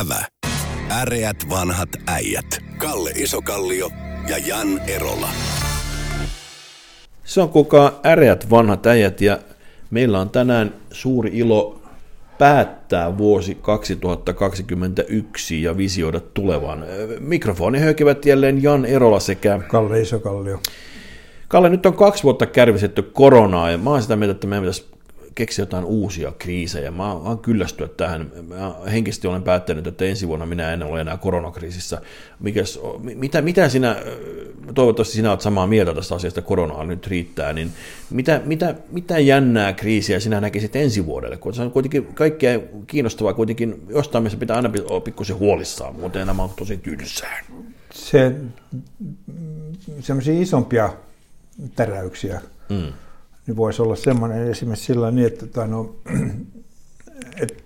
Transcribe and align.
Ävä. 0.00 0.24
Äreät 0.90 1.36
vanhat 1.50 1.88
äijät. 2.06 2.58
Kalle 2.78 3.10
Isokallio 3.10 3.90
ja 4.28 4.38
Jan 4.38 4.80
Erola. 4.88 5.28
Se 7.24 7.40
on 7.40 7.48
kuka 7.48 8.00
äreät 8.06 8.50
vanhat 8.50 8.86
äijät 8.86 9.20
ja 9.20 9.38
meillä 9.90 10.20
on 10.20 10.30
tänään 10.30 10.74
suuri 10.90 11.30
ilo 11.34 11.82
päättää 12.38 13.18
vuosi 13.18 13.54
2021 13.54 15.62
ja 15.62 15.76
visioida 15.76 16.20
tulevan. 16.20 16.84
Mikrofoni 17.20 17.78
höykivät 17.78 18.26
jälleen 18.26 18.62
Jan 18.62 18.84
Erola 18.84 19.20
sekä... 19.20 19.60
Kalle 19.68 20.00
Isokallio. 20.00 20.60
Kalle, 21.48 21.68
nyt 21.68 21.86
on 21.86 21.94
kaksi 21.94 22.22
vuotta 22.22 22.46
kärvisetty 22.46 23.02
koronaa 23.02 23.70
ja 23.70 23.78
mä 23.78 23.90
oon 23.90 24.02
sitä 24.02 24.16
mieltä, 24.16 24.32
että 24.32 24.46
meidän 24.46 24.62
pitäisi 24.62 24.93
keksiä 25.34 25.62
jotain 25.62 25.84
uusia 25.84 26.32
kriisejä. 26.38 26.90
Mä 26.90 27.12
oon 27.12 27.38
kyllästyä 27.38 27.88
tähän. 27.88 28.30
Mä 28.48 28.74
henkisesti 28.92 29.26
olen 29.26 29.42
päättänyt, 29.42 29.86
että 29.86 30.04
ensi 30.04 30.28
vuonna 30.28 30.46
minä 30.46 30.72
en 30.72 30.82
ole 30.82 31.00
enää 31.00 31.16
koronakriisissä. 31.16 32.00
Mikäs, 32.40 32.80
mitä, 33.02 33.42
mitä 33.42 33.68
sinä, 33.68 33.96
toivottavasti 34.74 35.14
sinä 35.14 35.30
olet 35.30 35.40
samaa 35.40 35.66
mieltä 35.66 35.94
tästä 35.94 36.14
asiasta, 36.14 36.42
koronaa 36.42 36.84
nyt 36.84 37.06
riittää, 37.06 37.52
niin 37.52 37.70
mitä, 38.10 38.40
mitä, 38.44 38.74
mitä 38.90 39.18
jännää 39.18 39.72
kriisiä 39.72 40.20
sinä 40.20 40.40
näkisit 40.40 40.76
ensi 40.76 41.06
vuodelle? 41.06 41.36
Kun 41.36 41.54
se 41.54 41.62
on 41.62 41.70
kuitenkin 41.70 42.06
kaikkea 42.06 42.60
kiinnostavaa, 42.86 43.34
kuitenkin 43.34 43.82
jostain 43.88 44.24
missä 44.24 44.38
pitää 44.38 44.56
aina 44.56 44.70
olla 44.88 45.00
pikkusen 45.00 45.38
huolissaan, 45.38 45.94
muuten 45.94 46.22
elämä 46.22 46.42
on 46.42 46.50
tosi 46.56 46.76
tylsää. 46.76 47.44
Se, 47.94 48.32
semmoisia 50.00 50.40
isompia 50.40 50.92
täräyksiä 51.76 52.40
mm 52.68 52.92
niin 53.46 53.56
voisi 53.56 53.82
olla 53.82 53.96
semmoinen 53.96 54.50
esimerkiksi 54.50 54.84
sillä 54.84 55.10
niin, 55.10 55.26
että, 55.26 55.46
tai 55.46 55.68
no, 55.68 55.96
että 57.42 57.64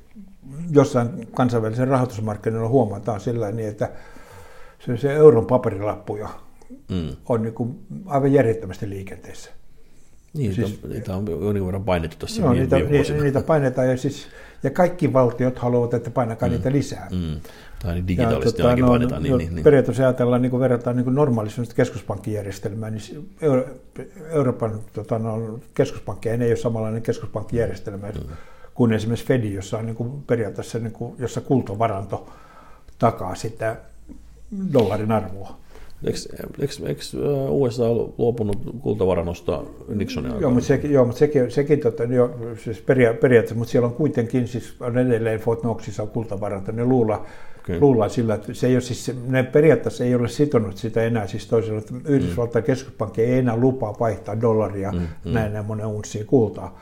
jossain 0.70 1.28
kansainvälisen 1.34 1.88
rahoitusmarkkinoilla 1.88 2.68
huomataan 2.68 3.20
sillä 3.20 3.52
niin, 3.52 3.68
että 3.68 3.90
se, 4.86 4.96
se 4.96 5.14
euron 5.14 5.46
paperilappuja 5.46 6.28
mm. 6.88 7.16
on 7.28 7.42
niin 7.42 7.54
kuin 7.54 7.86
aivan 8.06 8.32
järjettömästi 8.32 8.88
liikenteessä. 8.88 9.57
Niin, 10.34 10.54
siis, 10.54 10.82
niitä 10.88 11.16
on 11.16 11.26
jonkin 11.30 11.66
verran 11.66 11.84
painettu 11.84 12.16
tässä 12.16 12.42
no, 12.42 12.52
niitä, 12.52 12.78
niitä, 12.78 13.12
niitä 13.12 13.40
painetaan 13.40 13.88
ja, 13.88 13.96
siis, 13.96 14.26
ja 14.62 14.70
kaikki 14.70 15.12
valtiot 15.12 15.58
haluavat, 15.58 15.94
että 15.94 16.10
painakaa 16.10 16.48
mm. 16.48 16.52
niitä 16.52 16.72
lisää. 16.72 17.08
Mm. 17.10 17.40
Tai 17.82 17.94
niin 17.94 18.08
digitaalisesti 18.08 18.62
tota, 18.62 18.76
no, 18.76 18.88
painetaan. 18.88 19.22
Niin, 19.22 19.30
no, 19.30 19.36
niin, 19.36 19.54
niin. 19.54 19.64
Periaatteessa 19.64 20.02
ajatellaan, 20.02 20.42
niin 20.42 20.50
kuin 20.50 20.60
verrataan 20.60 20.96
niin 20.96 21.14
normaalista 21.14 21.62
keskuspankkijärjestelmää, 21.76 22.90
niin 22.90 23.30
Euro, 23.40 23.64
Euroopan 24.30 24.80
tota, 24.92 25.18
no, 25.18 25.60
keskuspankki 25.74 26.28
ei 26.28 26.50
ole 26.50 26.56
samanlainen 26.56 27.02
keskuspankkijärjestelmä 27.02 28.06
mm. 28.06 28.20
kuin 28.74 28.92
esimerkiksi 28.92 29.26
Fedi, 29.26 29.54
jossa 29.54 29.78
on 29.78 29.86
niin 29.86 29.96
kuin, 29.96 30.22
periaatteessa 30.26 30.78
niin 30.78 30.92
kuin, 30.92 31.14
jossa 31.18 31.40
kultovaranto 31.40 32.32
takaa 32.98 33.34
sitä 33.34 33.76
dollarin 34.72 35.12
arvoa. 35.12 35.56
Eikö, 36.04 36.18
eikö, 36.60 36.74
eikö 36.86 37.02
USA 37.48 37.84
luopunut 38.18 38.56
kultavarannosta 38.80 39.62
Nixonin 39.88 40.30
aikana? 40.30 40.42
Joo, 40.42 40.50
mutta 40.50 40.66
sekin, 40.66 40.92
joo, 40.92 41.04
mutta 41.04 41.18
sekin, 41.18 41.50
sekin 41.50 41.80
tota, 41.80 42.04
jo, 42.04 42.36
siis 42.64 42.80
peria, 42.80 43.14
periaatteessa, 43.14 43.54
mutta 43.54 43.72
siellä 43.72 43.88
on 43.88 43.94
kuitenkin, 43.94 44.48
siis 44.48 44.74
on 44.80 44.98
edelleen 44.98 45.40
Fort 45.40 45.60
Knoxissa 45.60 46.02
on 46.02 46.08
kultavaranto, 46.08 46.72
ne 46.72 46.84
luulla, 46.84 47.26
okay. 47.58 47.80
luulla 47.80 48.08
sillä, 48.08 48.34
että 48.34 48.54
se 48.54 48.66
ei 48.66 48.74
ole 48.74 48.80
siis, 48.80 49.12
ne 49.26 49.42
periaatteessa 49.42 50.04
ei 50.04 50.14
ole 50.14 50.28
sitonut 50.28 50.76
sitä 50.76 51.02
enää, 51.02 51.26
siis 51.26 51.46
toisaalta, 51.46 51.94
että 51.96 52.08
Yhdysvaltain 52.10 52.62
mm. 52.62 52.66
keskuspankki 52.66 53.22
ei 53.22 53.38
enää 53.38 53.56
lupaa 53.56 53.96
vaihtaa 54.00 54.40
dollaria 54.40 54.92
mm, 54.92 54.98
mm. 54.98 55.32
näin 55.32 55.64
monen 55.66 55.86
unssiin 55.86 56.26
kultaa. 56.26 56.78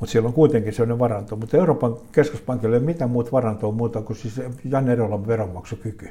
Mutta 0.00 0.12
siellä 0.12 0.26
on 0.26 0.32
kuitenkin 0.32 0.72
sellainen 0.72 0.98
varanto. 0.98 1.36
Mutta 1.36 1.56
Euroopan 1.56 1.96
keskuspankilla 2.12 2.74
ei 2.74 2.78
ole 2.78 2.86
mitään 2.86 3.10
muuta 3.10 3.32
varantoa 3.32 3.72
muuta 3.72 4.02
kuin 4.02 4.16
siis 4.16 4.40
Jan 4.64 4.88
Erolan 4.88 5.26
veronmaksukyky. 5.26 6.10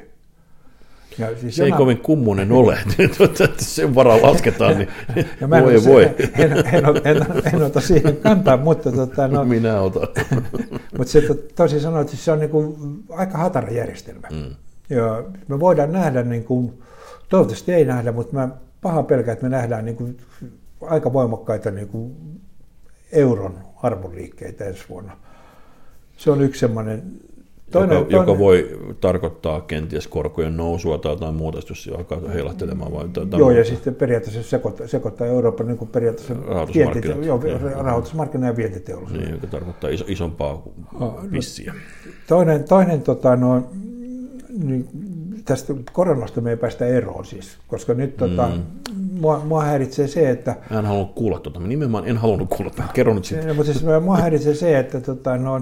Ja 1.18 1.38
siis 1.40 1.56
se 1.56 1.62
jona... 1.62 1.74
ei 1.74 1.78
kovin 1.78 1.98
kummunen 1.98 2.52
ole, 2.52 2.78
että 3.44 3.64
sen 3.64 3.94
varaa 3.94 4.22
lasketaan, 4.22 4.78
niin 4.78 4.88
ja 5.40 5.48
mä 5.48 5.62
voi 5.62 5.84
voi. 5.84 6.04
En, 6.04 6.52
en, 6.52 6.52
en, 6.52 6.84
en, 7.04 7.26
en 7.54 7.62
ota 7.62 7.80
siihen 7.80 8.16
kantaa, 8.16 8.56
mutta... 8.56 8.92
Tota, 8.92 9.28
no, 9.28 9.44
Minä 9.54 9.80
otan. 9.80 10.08
mutta 10.98 11.12
se 11.12 11.22
tosi 11.54 11.80
sanoa, 11.80 12.00
että 12.00 12.16
se 12.16 12.32
on 12.32 12.38
niin 12.38 12.50
kuin 12.50 12.76
aika 13.10 13.38
hatara 13.38 13.70
järjestelmä. 13.70 14.28
Mm. 14.30 14.54
Ja 14.90 15.24
me 15.48 15.60
voidaan 15.60 15.92
nähdä, 15.92 16.22
niin 16.22 16.44
kuin, 16.44 16.82
toivottavasti 17.28 17.72
ei 17.72 17.84
nähdä, 17.84 18.12
mutta 18.12 18.36
mä 18.36 18.48
paha 18.82 19.02
pelkään, 19.02 19.32
että 19.32 19.48
me 19.48 19.56
nähdään 19.56 19.84
niin 19.84 19.96
kuin, 19.96 20.18
aika 20.80 21.12
voimakkaita 21.12 21.70
niin 21.70 21.88
kuin, 21.88 22.16
euron 23.12 23.58
arvonliikkeitä 23.82 24.64
ensi 24.64 24.84
vuonna. 24.88 25.16
Se 26.16 26.30
on 26.30 26.40
yksi 26.42 26.60
semmoinen 26.60 27.02
Toinen, 27.70 27.98
joka, 27.98 28.10
toinen. 28.10 28.20
joka 28.20 28.38
voi 28.38 28.78
tarkoittaa 29.00 29.60
kenties 29.60 30.08
korkojen 30.08 30.56
nousua 30.56 30.98
tai 30.98 31.12
jotain 31.12 31.34
muuta, 31.34 31.58
jos 31.68 31.84
se 31.84 31.90
alkaa 31.90 32.20
heilahtelemaan. 32.34 32.92
Vai 32.92 33.08
Joo, 33.16 33.38
muuta. 33.38 33.52
ja 33.52 33.64
sitten 33.64 33.94
periaatteessa 33.94 34.42
sekoittaa, 34.42 34.86
sekoittaa 34.86 35.26
Euroopan 35.26 35.66
niin 35.66 35.78
kuin 35.78 35.90
periaatteessa 35.90 36.34
rahoitusmarkkinat, 36.48 37.24
joo, 37.24 37.40
rahoitusmarkkina 37.82 38.46
ja 38.46 38.56
vientiteollisuus. 38.56 39.20
Niin, 39.20 39.30
joka 39.30 39.46
tarkoittaa 39.46 39.90
iso, 39.90 40.04
isompaa 40.08 40.62
vissiä. 41.32 41.74
Toinen, 42.26 42.64
toinen 42.64 43.02
tota, 43.02 43.36
no, 43.36 43.62
niin, 44.64 44.88
tästä 45.44 45.74
koronasta 45.92 46.40
me 46.40 46.50
ei 46.50 46.56
päästä 46.56 46.86
eroon 46.86 47.24
siis, 47.24 47.58
koska 47.68 47.94
nyt 47.94 48.16
tota, 48.16 48.48
mm. 48.48 48.62
mua, 49.20 49.42
mua 49.44 49.64
häiritsee 49.64 50.08
se, 50.08 50.30
että... 50.30 50.56
Mä 50.70 50.78
en 50.78 50.86
halunnut 50.86 51.14
kuulla 51.14 51.38
tuota, 51.38 51.60
nimenomaan 51.60 52.08
en 52.08 52.16
halunnut 52.16 52.48
kuulla, 52.48 52.72
kerro 52.92 53.14
nyt 53.14 53.24
sitten. 53.24 53.56
Mutta 53.56 53.72
siis 53.72 53.84
mua 54.02 54.16
häiritsee 54.16 54.54
se, 54.54 54.78
että 54.78 55.00
tota, 55.00 55.36
no, 55.36 55.60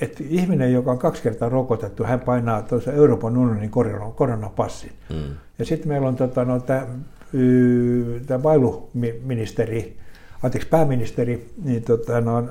että 0.00 0.24
ihminen, 0.28 0.72
joka 0.72 0.90
on 0.90 0.98
kaksi 0.98 1.22
kertaa 1.22 1.48
rokotettu, 1.48 2.04
hän 2.04 2.20
painaa 2.20 2.62
tuossa 2.62 2.92
Euroopan 2.92 3.36
unionin 3.36 3.70
koronapassin. 4.14 4.92
Mm. 5.10 5.34
Ja 5.58 5.64
sitten 5.64 5.88
meillä 5.88 6.08
on 6.08 6.16
tota, 6.16 6.44
no, 6.44 6.60
tämä 8.26 8.42
vailuministeri, 8.42 9.96
anteeksi 10.42 10.68
pääministeri, 10.68 11.50
niin, 11.64 11.82
tota, 11.82 12.20
no, 12.20 12.48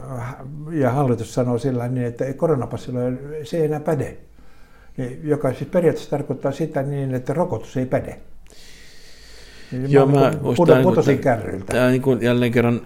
ja 0.72 0.92
hallitus 0.92 1.34
sanoo 1.34 1.58
sillä 1.58 1.88
niin, 1.88 2.08
että 2.08 2.34
koronapassilla 2.34 3.00
se 3.44 3.58
ei 3.58 3.66
enää 3.66 3.80
päde. 3.80 4.18
Niin, 4.98 5.20
joka 5.24 5.54
siis 5.54 5.70
periaatteessa 5.70 6.10
tarkoittaa 6.12 6.52
sitä 6.52 6.84
niin, 6.84 7.16
että 7.16 7.34
rokotus 7.34 7.78
ei 7.78 7.86
päde. 7.86 8.20
Niin 9.72 9.92
Joo, 9.92 10.06
mä, 10.06 10.20
mä 10.20 10.32
putosin 10.84 11.20
kärryltä. 11.20 11.74
Tämä 11.74 11.90
niin 11.90 12.02
kuin 12.02 12.22
jälleen 12.22 12.52
kerran 12.52 12.82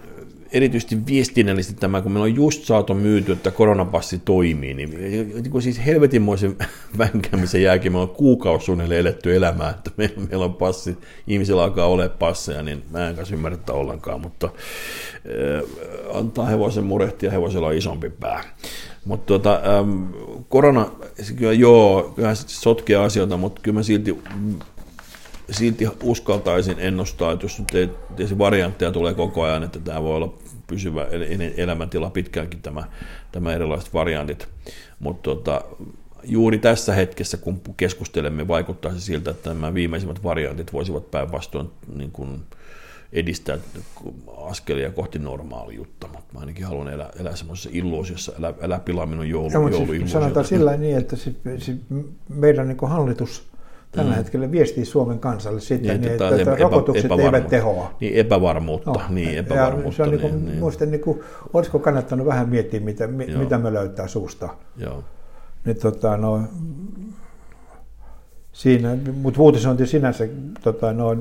erityisesti 0.52 1.06
viestinnällisesti 1.06 1.80
tämä, 1.80 2.02
kun 2.02 2.12
meillä 2.12 2.24
on 2.24 2.34
just 2.34 2.64
saatu 2.64 2.94
myyty, 2.94 3.32
että 3.32 3.50
koronapassi 3.50 4.18
toimii, 4.18 4.74
niin, 4.74 4.90
niin 4.90 5.62
siis 5.62 5.86
helvetinmoisen 5.86 6.56
vänkäämisen 6.98 7.62
jälkeen 7.62 7.92
me 7.92 7.98
on 7.98 8.08
kuukausi 8.08 8.72
eletty 8.94 9.36
elämää, 9.36 9.70
että 9.70 9.90
meillä, 9.96 10.44
on 10.44 10.54
passi, 10.54 10.96
ihmisillä 11.26 11.62
alkaa 11.62 11.86
ole 11.86 12.08
passeja, 12.08 12.62
niin 12.62 12.82
mä 12.90 13.08
en 13.08 13.16
kanssa 13.16 13.34
ymmärrä 13.34 13.58
ollenkaan, 13.70 14.20
mutta 14.20 14.46
äh, 14.46 16.18
antaa 16.18 16.46
hevosen 16.46 16.84
murehtia, 16.84 17.30
hevosella 17.30 17.66
on 17.66 17.74
isompi 17.74 18.10
pää. 18.10 18.44
Mutta 19.04 19.26
tuota, 19.26 19.60
ähm, 19.78 20.04
korona, 20.48 20.90
kyllä 21.36 21.52
joo, 21.52 22.12
kyllä 22.16 22.34
se 22.34 22.44
sotkee 22.48 22.96
asioita, 22.96 23.36
mutta 23.36 23.60
kyllä 23.62 23.74
mä 23.74 23.82
silti 23.82 24.18
silti 25.50 25.88
uskaltaisin 26.02 26.76
ennustaa, 26.78 27.32
että 27.32 27.44
jos 27.44 27.58
nyt 27.58 27.74
ei, 27.74 27.90
tietysti 28.16 28.38
variantteja 28.38 28.92
tulee 28.92 29.14
koko 29.14 29.42
ajan, 29.42 29.62
että 29.62 29.78
tämä 29.80 30.02
voi 30.02 30.16
olla 30.16 30.34
pysyvä 30.66 31.06
elämäntila 31.56 32.10
pitkäänkin 32.10 32.62
tämä, 32.62 32.84
tämä 33.32 33.54
erilaiset 33.54 33.94
variantit. 33.94 34.48
Mutta 34.98 35.22
tota, 35.22 35.60
juuri 36.24 36.58
tässä 36.58 36.94
hetkessä, 36.94 37.36
kun 37.36 37.60
keskustelemme, 37.76 38.48
vaikuttaa 38.48 38.94
se 38.94 39.00
siltä, 39.00 39.30
että 39.30 39.54
nämä 39.54 39.74
viimeisimmät 39.74 40.24
variantit 40.24 40.72
voisivat 40.72 41.10
päinvastoin 41.10 41.70
niin 41.96 42.10
kuin 42.10 42.40
edistää 43.12 43.58
askelia 44.36 44.90
kohti 44.90 45.18
normaaliutta, 45.18 46.08
mutta 46.08 46.34
mä 46.34 46.40
ainakin 46.40 46.66
haluan 46.66 46.88
elää, 46.88 47.10
elää 47.20 47.36
semmoisessa 47.36 47.70
illuusiossa, 47.72 48.32
älä, 48.38 48.54
älä 48.62 48.78
pilaa 48.78 49.06
minun 49.06 49.28
joulu, 49.28 49.48
no, 49.48 49.86
siis 49.86 50.12
Sanotaan 50.12 50.46
sillä 50.46 50.76
niin, 50.76 50.96
että 50.96 51.16
se, 51.16 51.34
se 51.58 51.74
meidän 52.28 52.68
niin 52.68 52.78
hallitus 52.82 53.48
tällä 53.92 54.10
mm. 54.10 54.16
hetkellä 54.16 54.50
viestii 54.50 54.84
Suomen 54.84 55.18
kansalle 55.18 55.60
sitten, 55.60 56.00
niin, 56.00 56.12
että, 56.12 56.24
niin, 56.24 56.40
että, 56.40 56.52
että 56.52 56.64
rokotukset 56.64 57.04
epä, 57.04 57.22
eivät 57.22 57.48
tehoa. 57.48 57.94
Niin 58.00 58.14
epävarmuutta. 58.14 58.90
No, 58.90 59.00
niin, 59.10 59.38
epävarmuutta 59.38 59.88
ja 59.88 59.92
se 59.92 60.02
on 60.02 60.10
niin, 60.10 60.20
niin, 60.20 60.44
niin. 60.44 60.58
Muistan, 60.58 60.90
niin 60.90 61.00
kuin, 61.00 61.20
olisiko 61.52 61.78
kannattanut 61.78 62.26
vähän 62.26 62.48
miettiä, 62.48 62.80
mitä, 62.80 63.06
mitä 63.06 63.58
me 63.58 63.72
löytää 63.72 64.08
suusta. 64.08 64.48
Joo. 64.76 65.04
Niin, 65.64 65.76
tota, 65.76 66.16
no, 66.16 66.40
siinä, 68.52 68.96
mutta 69.22 69.42
uutisointi 69.42 69.86
sinänsä, 69.86 70.28
tota, 70.62 70.92
no, 70.92 71.16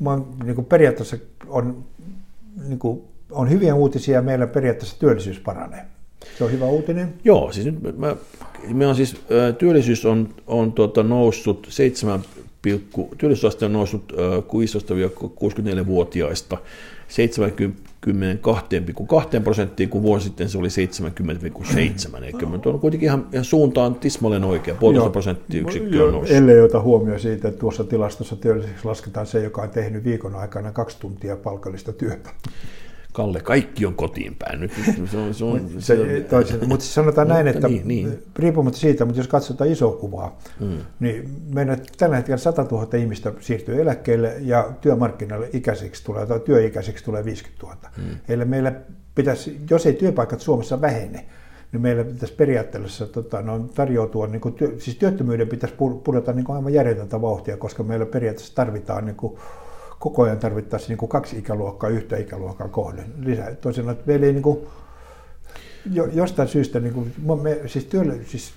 mä, 0.00 0.20
niin 0.44 0.54
kuin 0.54 0.64
periaatteessa 0.64 1.16
on, 1.48 1.84
niin 2.68 2.78
kuin, 2.78 3.02
on 3.30 3.50
hyviä 3.50 3.74
uutisia 3.74 4.14
ja 4.14 4.22
meillä 4.22 4.46
periaatteessa 4.46 5.00
työllisyys 5.00 5.40
paranee. 5.40 5.86
Se 6.38 6.44
on 6.44 6.52
hyvä 6.52 6.66
uutinen. 6.66 7.14
Joo, 7.24 7.52
siis 7.52 7.66
nyt 7.66 7.98
mä, 7.98 8.16
me 8.74 8.86
on 8.86 8.96
siis, 8.96 9.16
työllisyys 9.58 10.06
on, 10.06 10.28
on 10.46 10.72
tuota 10.72 11.02
noussut 11.02 11.68
työllisyysaste 13.18 13.64
on 13.64 13.72
noussut 13.72 14.12
15-64-vuotiaista 14.12 16.56
72,2 16.56 16.62
prosenttiin, 19.44 19.88
kun 19.88 20.02
vuosi 20.02 20.24
sitten 20.24 20.48
se 20.48 20.58
oli 20.58 20.68
70,7. 20.68 22.24
Eikä 22.24 22.46
me 22.46 22.60
on 22.64 22.80
kuitenkin 22.80 23.06
ihan, 23.06 23.26
ihan 23.32 23.44
suuntaan 23.44 23.94
tismalleen 23.94 24.44
oikea, 24.44 24.74
puolitoista 24.74 25.10
prosenttiyksikköä 25.10 26.04
on 26.04 26.12
noussut. 26.12 26.36
Ellei 26.36 26.60
ota 26.60 26.80
huomioon 26.80 27.20
siitä, 27.20 27.48
että 27.48 27.60
tuossa 27.60 27.84
tilastossa 27.84 28.36
työlliseksi 28.36 28.84
lasketaan 28.84 29.26
se, 29.26 29.42
joka 29.42 29.62
on 29.62 29.70
tehnyt 29.70 30.04
viikon 30.04 30.34
aikana 30.34 30.72
kaksi 30.72 30.96
tuntia 31.00 31.36
palkallista 31.36 31.92
työtä. 31.92 32.30
Kalle, 33.12 33.40
kaikki 33.40 33.86
on 33.86 33.94
kotiin 33.94 34.36
päin. 34.38 34.60
Nyt, 34.60 34.72
se 35.10 35.16
on, 35.16 35.34
se 35.34 35.44
on, 35.44 35.70
se, 35.78 35.96
se, 35.96 36.20
toisin, 36.20 36.68
mutta 36.68 36.82
siis 36.82 36.94
sanotaan 36.94 37.28
näin, 37.28 37.48
että 37.48 37.68
niin, 37.68 37.88
niin. 37.88 38.22
riippumatta 38.36 38.78
siitä, 38.78 39.04
mutta 39.04 39.20
jos 39.20 39.28
katsotaan 39.28 39.70
isoa 39.70 39.96
kuvaa, 39.96 40.38
mm. 40.60 40.78
niin 41.00 41.30
meidän 41.54 41.78
tällä 41.98 42.16
hetkellä 42.16 42.38
100 42.38 42.66
000 42.70 42.98
ihmistä 42.98 43.32
siirtyy 43.40 43.80
eläkkeelle 43.80 44.36
ja 44.40 44.72
työmarkkinoille 44.80 45.48
ikäiseksi 45.52 46.04
tulee, 46.04 46.26
tai 46.26 46.40
työikäiseksi 46.40 47.04
tulee 47.04 47.24
50 47.24 47.66
000. 47.66 47.76
Mm. 47.96 48.04
Eli 48.28 48.44
meillä 48.44 48.72
pitäisi, 49.14 49.60
jos 49.70 49.86
ei 49.86 49.92
työpaikat 49.92 50.40
Suomessa 50.40 50.80
vähene, 50.80 51.26
niin 51.72 51.80
meillä 51.80 52.04
pitäisi 52.04 52.34
periaatteessa 52.34 53.06
tota, 53.06 53.42
no, 53.42 53.58
tarjoutua, 53.58 54.26
niin 54.26 54.40
kuin, 54.40 54.54
työ, 54.54 54.74
siis 54.78 54.96
työttömyyden 54.96 55.48
pitäisi 55.48 55.76
pudota 56.04 56.32
niin 56.32 56.44
kuin 56.44 56.56
aivan 56.56 56.74
järjetöntä 56.74 57.20
vauhtia, 57.20 57.56
koska 57.56 57.82
meillä 57.82 58.06
periaatteessa 58.06 58.54
tarvitaan 58.54 59.04
niin 59.04 59.16
kuin, 59.16 59.38
koko 60.00 60.22
ajan 60.22 60.38
tarvittaisiin 60.38 60.88
niin 60.88 60.98
kuin 60.98 61.08
kaksi 61.08 61.38
ikäluokkaa 61.38 61.90
yhtä 61.90 62.16
ikäluokkaa 62.16 62.68
kohden 62.68 63.04
lisää. 63.18 63.54
Toisin 63.54 63.88
että 63.90 64.04
meillä 64.06 64.26
ei 64.26 64.32
niin 64.32 64.42
kuin, 64.42 64.58
jo, 65.92 66.06
jostain 66.06 66.48
syystä, 66.48 66.80
niin 66.80 66.94
kuin, 66.94 67.12
me, 67.42 67.60
siis, 67.66 67.84
työlle, 67.84 68.14
siis 68.26 68.52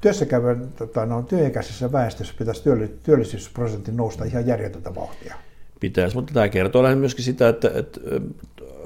työssä 0.00 0.26
käyvän 0.26 0.68
tota, 0.76 1.06
no, 1.06 1.22
työikäisessä 1.22 1.92
väestössä 1.92 2.34
pitäisi 2.38 2.62
työllisyysprosentin 3.02 3.96
nousta 3.96 4.24
ihan 4.24 4.46
järjetöntä 4.46 4.94
vauhtia. 4.94 5.34
Pitäisi, 5.80 6.16
mutta 6.16 6.34
tämä 6.34 6.48
kertoo 6.48 6.82
lähinnä 6.82 7.00
myöskin 7.00 7.24
sitä, 7.24 7.48
että, 7.48 7.70
että 7.74 8.00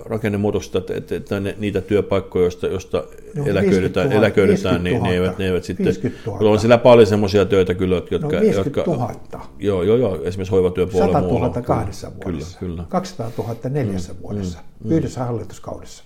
rakennemuutosta, 0.04 0.78
että, 0.78 0.94
että, 0.96 1.16
että 1.16 1.40
ne, 1.40 1.54
niitä 1.58 1.80
työpaikkoja, 1.80 2.44
joista, 2.44 2.66
joista 2.66 3.04
no, 3.34 3.44
eläköidytään, 3.46 4.06
000, 4.06 4.18
eläköidytään 4.18 4.84
niin 4.84 5.02
ne 5.02 5.10
eivät, 5.10 5.38
ne 5.38 5.46
eivät 5.46 5.64
sitten, 5.64 5.94
on 6.26 6.60
siellä 6.60 6.78
paljon 6.78 7.06
semmoisia 7.06 7.44
töitä 7.44 7.74
kyllä, 7.74 7.96
jotka... 8.10 8.36
No 8.36 8.40
50 8.40 8.90
000. 8.90 9.14
Joo, 9.58 9.82
joo, 9.82 9.96
joo, 9.96 10.24
esimerkiksi 10.24 10.50
hoivatyöpuolella 10.50 11.12
100 11.12 11.20
000 11.28 11.32
muualla. 11.32 11.62
kahdessa 11.62 12.12
vuodessa, 12.24 12.58
kyllä, 12.58 12.72
kyllä. 12.72 12.84
200 12.88 13.30
000 13.38 13.56
neljässä 13.68 14.12
mm, 14.12 14.18
vuodessa, 14.22 14.58
mm, 14.58 14.90
mm. 14.90 14.96
yhdessä 14.96 15.24
hallituskaudessa, 15.24 16.04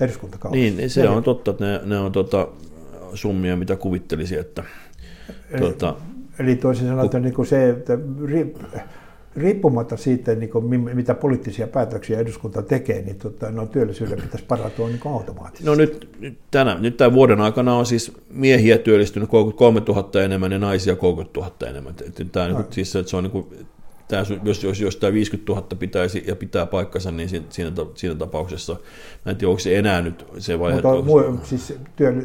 eduskuntakaudessa. 0.00 0.76
Niin, 0.76 0.90
se 0.90 1.00
Neljä. 1.00 1.16
on 1.16 1.22
totta, 1.22 1.50
että 1.50 1.64
ne, 1.64 1.80
ne 1.84 1.98
on 1.98 2.12
tota, 2.12 2.48
summia, 3.14 3.56
mitä 3.56 3.76
kuvittelisi, 3.76 4.36
että... 4.36 4.64
Eli, 5.50 5.60
tota, 5.60 5.94
eli 6.38 6.56
toisin 6.56 6.88
sanoen, 6.88 7.10
ku, 7.10 7.18
niin 7.18 7.46
se, 7.46 7.68
että 7.68 7.98
riippumatta 9.36 9.96
siitä, 9.96 10.34
niin 10.34 10.50
kuin, 10.50 10.80
mitä 10.94 11.14
poliittisia 11.14 11.66
päätöksiä 11.66 12.18
eduskunta 12.18 12.62
tekee, 12.62 13.02
niin 13.02 13.16
tota, 13.16 13.50
no, 13.50 13.66
työllisyyden 13.66 14.20
pitäisi 14.20 14.44
parantua 14.48 14.88
niin 14.88 15.00
automaattisesti. 15.04 15.64
No 15.64 15.74
nyt, 15.74 16.08
tänä, 16.50 16.78
nyt 16.80 16.96
tämän 16.96 17.14
vuoden 17.14 17.40
aikana 17.40 17.74
on 17.74 17.86
siis 17.86 18.12
miehiä 18.30 18.78
työllistynyt 18.78 19.28
33 19.28 19.82
000 19.88 20.22
enemmän 20.22 20.52
ja 20.52 20.58
naisia 20.58 20.96
30 20.96 21.40
000 21.40 21.52
enemmän. 21.70 21.94
Tämä, 22.32 22.48
no. 22.48 22.54
niin 22.54 22.64
kuin, 22.64 22.74
siis, 22.74 22.96
että 22.96 23.10
se 23.10 23.16
on 23.16 23.24
niin 23.24 23.30
kuin, 23.30 23.46
tämä, 24.08 24.24
jos, 24.44 24.64
jos, 24.64 24.80
jos 24.80 24.96
tämä 24.96 25.12
50 25.12 25.52
000 25.52 25.66
pitäisi 25.78 26.24
ja 26.26 26.36
pitää 26.36 26.66
paikkansa, 26.66 27.10
niin 27.10 27.28
siinä, 27.28 27.72
siinä 27.94 28.14
tapauksessa, 28.14 28.76
mä 29.24 29.30
en 29.32 29.36
tiedä, 29.36 29.50
onko 29.50 29.60
se 29.60 29.78
enää 29.78 30.02
nyt 30.02 30.24
se 30.38 30.58
vaihe. 30.58 30.74
Mutta 30.74 30.88
on 30.88 31.04
muu, 31.04 31.40
siis 31.42 31.74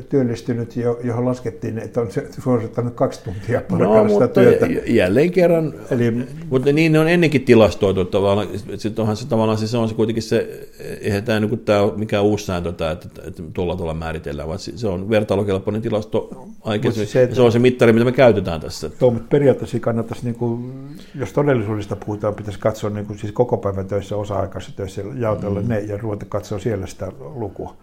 työllistynyt, 0.09 0.75
johon 1.03 1.25
laskettiin, 1.25 1.77
että 1.77 2.01
on 2.01 2.07
suorittanut 2.43 2.93
kaksi 2.93 3.23
tuntia 3.23 3.61
no, 3.69 4.03
mutta 4.03 4.27
työtä. 4.27 4.67
jälleen 4.87 5.31
kerran, 5.31 5.73
Eli, 5.91 6.11
mutta 6.49 6.71
niin 6.71 6.91
ne 6.91 6.99
on 6.99 7.07
ennenkin 7.07 7.45
tilastoitu 7.45 8.05
tavallaan, 8.05 8.47
sitten 8.77 9.01
onhan 9.01 9.17
se 9.17 9.27
tavallaan 9.27 9.57
se, 9.57 9.67
se 9.67 9.77
on 9.77 9.89
se 9.89 9.95
kuitenkin 9.95 10.23
se, 10.23 10.69
eihän 11.01 11.23
tämä, 11.23 11.39
niin 11.39 11.59
tämä 11.59 11.81
ole 11.81 11.93
mikään 11.95 12.23
uusi 12.23 12.45
sääntö, 12.45 12.71
tämä, 12.71 12.91
että, 12.91 13.07
että 13.27 13.43
tuolla 13.53 13.75
tavalla 13.75 13.93
määritellään, 13.93 14.47
vaan 14.47 14.59
se 14.59 14.87
on 14.87 15.09
vertailukelpoinen 15.09 15.81
tilasto 15.81 16.47
aikaisemmin, 16.61 17.07
se, 17.07 17.29
se 17.33 17.41
on 17.41 17.51
se 17.51 17.59
mittari, 17.59 17.93
mitä 17.93 18.05
me 18.05 18.11
käytetään 18.11 18.61
tässä. 18.61 18.89
Tuo, 18.89 19.11
mutta 19.11 19.27
periaatteessa 19.29 19.79
kannattaisi, 19.79 20.25
niin 20.25 20.35
kuin, 20.35 20.73
jos 21.15 21.33
todellisuus 21.33 21.72
todellisuudesta 21.73 22.05
puhutaan, 22.05 22.35
pitäisi 22.35 22.59
katsoa 22.59 22.89
niin 22.89 23.05
kuin 23.05 23.19
siis 23.19 23.31
koko 23.31 23.57
päivän 23.57 23.87
töissä, 23.87 24.17
osa-aikaisissa 24.17 24.77
töissä, 24.77 25.03
jaotella 25.15 25.61
mm. 25.61 25.67
ne 25.67 25.79
ja 25.79 25.97
ruveta 25.97 26.25
katsoa 26.29 26.59
siellä 26.59 26.87
sitä 26.87 27.11
lukua. 27.35 27.75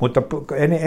Mutta 0.00 0.22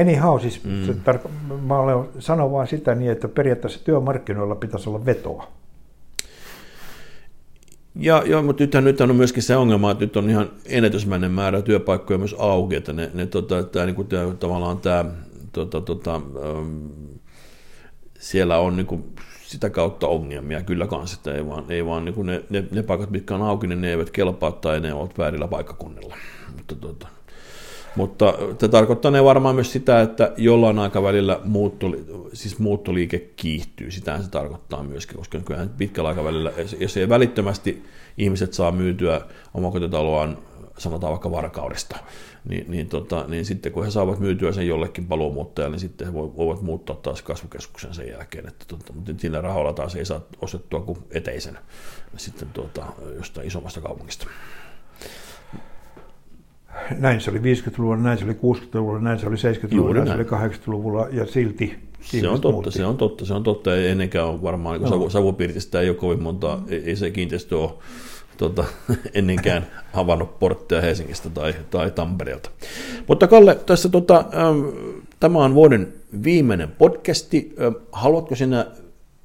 anyhow, 0.02 0.40
siis 0.40 0.64
mm. 0.64 1.02
tarko- 1.04 1.30
mä 1.66 1.80
olen 1.80 2.06
sanon 2.20 2.52
vaan 2.52 2.68
sitä 2.68 2.96
niin, 2.96 3.12
että 3.12 3.28
periaatteessa 3.28 3.86
työmarkkinoilla 3.86 4.56
pitäisi 4.56 4.90
olla 4.90 5.06
vetoa. 5.06 5.48
Ja, 7.96 8.24
joo, 8.26 8.44
mutta 8.44 8.64
nythän, 8.64 8.84
nythän 8.84 9.10
on 9.10 9.16
myöskin 9.16 9.44
se 9.44 9.56
ongelma, 9.56 9.92
että 9.92 10.06
nyt 10.06 10.18
on 10.18 10.30
ihan 10.30 10.50
ennätysmäinen 10.66 11.32
määrä 11.32 11.62
työpaikkoja 11.62 12.18
myös 12.18 12.36
auki, 12.40 12.76
että 12.76 12.94
ne, 12.94 13.12
ne 13.14 13.26
tota, 13.26 13.64
tämä, 13.64 13.86
niin 13.86 13.96
kuin, 13.96 14.08
tämä, 14.08 14.34
tavallaan 14.40 14.78
tämä, 14.78 15.06
tota, 15.52 15.82
tota, 15.82 16.22
siellä 18.20 18.58
on 18.58 18.76
niin 18.76 18.88
kuin, 18.88 19.04
sitä 19.48 19.70
kautta 19.70 20.08
ongelmia 20.08 20.62
kyllä 20.62 20.88
kanssa, 20.88 21.18
että 21.18 21.34
ei 21.34 21.48
vaan, 21.48 21.66
ei 21.70 21.86
vaan 21.86 22.06
niin 22.06 22.26
ne, 22.26 22.44
ne, 22.50 22.64
ne, 22.72 22.84
paikat, 22.84 23.10
mitkä 23.10 23.36
on 23.36 23.42
auki, 23.42 23.68
niin 23.68 23.82
ne 23.82 23.90
eivät 23.90 24.10
kelpaa 24.10 24.52
tai 24.52 24.80
ne 24.80 24.94
ovat 24.94 25.18
väärillä 25.18 25.48
paikkakunnilla. 25.48 26.16
Mutta, 26.56 26.76
tuota, 26.76 27.08
mutta 27.96 28.34
tämä 28.58 28.72
tarkoittaa 28.72 29.12
ne 29.12 29.24
varmaan 29.24 29.56
myös 29.56 29.72
sitä, 29.72 30.02
että 30.02 30.34
jollain 30.38 30.80
aikavälillä 30.80 31.40
muutto, 31.44 31.88
siis 32.34 32.60
muuttoliike 32.60 33.20
kiihtyy. 33.36 33.92
Sitähän 33.92 34.24
se 34.24 34.30
tarkoittaa 34.30 34.84
myöskin, 34.84 35.18
koska 35.18 35.40
kyllähän 35.40 35.70
pitkällä 35.70 36.10
aikavälillä, 36.10 36.52
jos 36.80 36.98
ei 36.98 37.10
välittömästi 37.10 37.84
ihmiset 38.18 38.54
saa 38.54 38.72
myytyä 38.72 39.22
omakotitaloaan 39.54 40.38
sanotaan 40.78 41.12
vaikka 41.12 41.32
varkaudesta, 41.32 41.98
niin, 42.50 42.72
niin, 42.72 42.88
tota, 42.88 43.26
niin 43.28 43.46
sitten 43.46 43.72
kun 43.72 43.86
he 43.86 43.92
saavat 43.92 44.20
myytyä 44.20 44.52
sen 44.52 44.68
jollekin 44.68 45.06
paluumuuttajalle, 45.06 45.74
niin 45.74 45.80
sitten 45.80 46.08
he 46.08 46.14
voivat 46.14 46.62
muuttaa 46.62 46.96
taas 46.96 47.22
kasvukeskuksen 47.22 47.94
sen 47.94 48.10
jälkeen. 48.10 48.48
Että, 48.48 48.66
tota, 48.68 48.94
mutta 48.94 49.14
sillä 49.18 49.42
rahalla 49.42 49.74
taas 49.74 49.96
ei 49.96 50.06
saa 50.06 50.22
ostettua 50.42 50.82
kuin 50.82 50.98
eteisen 51.12 51.58
sitten 52.18 52.48
tuota, 52.54 52.86
jostain 53.16 53.48
isommasta 53.48 53.82
kaupungista. 53.82 54.28
Näin 56.98 57.22
se 57.22 57.32
oli 57.32 57.40
50-luvulla, 57.40 57.98
näin 57.98 58.18
se 58.18 58.26
oli 58.26 58.34
60-luvulla, 58.34 59.00
näin 59.00 59.20
se 59.20 59.28
oli 59.28 59.36
70-luvulla, 59.36 59.94
näin, 59.94 60.08
näin 60.18 60.28
se 60.28 60.36
oli 60.36 60.50
80-luvulla 60.50 61.08
ja 61.12 61.26
silti 61.26 61.86
se 62.02 62.28
on 62.28 62.42
totta, 62.42 62.52
muutti. 62.52 62.72
se 62.72 62.86
on 62.86 62.98
totta, 62.98 63.26
se 63.26 63.34
on 63.34 63.44
totta. 63.44 63.78
Ennenkään 63.78 64.28
ole 64.28 64.42
varmaan, 64.42 64.82
niin 64.82 64.92
no. 64.92 65.10
Savupirtistä 65.10 65.82
ei 65.82 65.90
ole 65.90 65.98
kovin 65.98 66.24
monta, 66.24 66.60
ei, 66.68 66.84
ei 66.86 66.96
se 66.96 67.12
kiinteistö 67.12 67.60
ole 67.60 67.72
tota, 68.38 68.64
ennenkään 69.14 69.68
havannut 69.94 70.40
portteja 70.40 70.82
Helsingistä 70.82 71.30
tai, 71.30 71.56
tai 71.72 71.92
Tampereelta. 71.92 72.50
Mutta 73.08 73.28
Kalle, 73.28 73.56
tässä 73.56 73.90
tota, 73.90 74.18
ähm, 74.18 74.66
tämä 75.20 75.44
on 75.44 75.54
vuoden 75.54 75.94
viimeinen 76.24 76.72
podcasti. 76.72 77.56
Ähm, 77.62 77.74
haluatko 77.92 78.36
sinä 78.36 78.66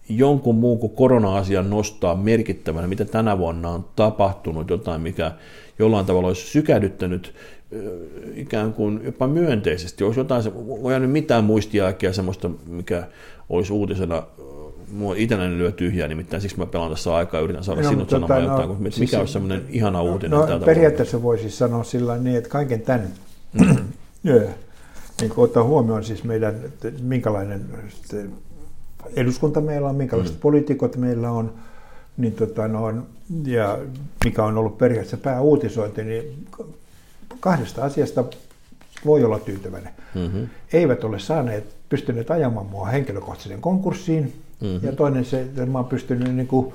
jonkun 0.09 0.55
muun 0.55 0.79
kuin 0.79 0.93
korona-asian 0.93 1.71
nostaa 1.71 2.15
merkittävänä, 2.15 2.87
mitä 2.87 3.05
tänä 3.05 3.39
vuonna 3.39 3.69
on 3.69 3.85
tapahtunut, 3.97 4.71
jotain, 4.71 5.01
mikä 5.01 5.33
jollain 5.79 6.07
tavalla 6.07 6.29
olisi 6.29 6.47
sykähdyttänyt 6.47 7.35
äh, 7.75 7.81
ikään 8.35 8.73
kuin 8.73 9.01
jopa 9.05 9.27
myönteisesti. 9.27 10.05
Olisi 10.05 10.21
jotain, 10.21 10.55
voi 10.55 10.93
jäänyt 10.93 11.11
mitään 11.11 11.45
muistiaikia 11.45 12.13
semmoista, 12.13 12.51
mikä 12.67 13.05
olisi 13.49 13.73
uutisena 13.73 14.23
mua 14.93 15.15
itselläni 15.17 15.59
lyö 15.59 15.73
tyhjää, 15.73 16.09
nimittäin 16.09 16.43
siksi 16.43 16.59
mä 16.59 16.67
pelaan 16.67 16.91
tässä 16.91 17.15
aikaa 17.15 17.41
ja 17.41 17.45
yritän 17.45 17.65
saada 17.65 17.83
no, 17.83 17.89
sinut 17.89 18.09
tota, 18.09 18.27
sanomaan 18.27 18.43
no, 18.43 18.51
jotain, 18.51 18.69
no, 18.69 18.75
mikä 18.75 18.97
siis, 18.97 19.15
olisi 19.15 19.33
semmoinen 19.33 19.65
ihana 19.69 20.03
uutinen. 20.03 20.39
No, 20.39 20.47
tältä 20.47 20.67
periaatteessa 20.67 21.23
voisi 21.23 21.43
siis 21.43 21.59
sanoa 21.59 21.85
sillä 21.85 22.19
niin, 22.19 22.37
että 22.37 22.51
kaiken 22.51 22.81
tämän, 22.81 23.09
yeah, 24.27 24.49
niin 25.21 25.33
ottaa 25.37 25.65
huomioon 25.65 26.05
siis 26.05 26.25
meidän, 26.25 26.55
että 26.65 26.93
minkälainen 27.03 27.65
eduskunta 29.17 29.61
meillä 29.61 29.89
on, 29.89 29.97
minkälaiset 29.97 30.35
mm. 30.35 30.41
poliitikot 30.41 30.97
meillä 30.97 31.31
on, 31.31 31.55
niin 32.17 32.33
tota, 32.33 32.69
no, 32.69 32.95
ja 33.47 33.79
mikä 34.25 34.45
on 34.45 34.59
ollut 34.59 34.79
periaatteessa 34.79 35.17
pääuutisointi, 35.17 36.05
niin 36.05 36.47
kahdesta 37.41 37.85
asiasta 37.85 38.25
voi 39.07 39.25
olla 39.25 39.39
tyytyväinen. 39.39 39.93
Mm-hmm. 40.15 40.49
Eivät 40.73 41.05
ole 41.05 41.19
saaneet, 41.19 41.77
pystyneet 41.89 42.31
ajamaan 42.31 42.67
mua 42.67 42.87
henkilökohtaiseen 42.87 43.61
konkurssiin, 43.61 44.33
Mm-hmm. 44.61 44.87
Ja 44.87 44.93
toinen 44.93 45.25
se, 45.25 45.41
että 45.41 45.67
mä 45.67 45.79
oon 45.79 45.89
pystynyt 45.89 46.35
niin 46.35 46.47
kuin, 46.47 46.73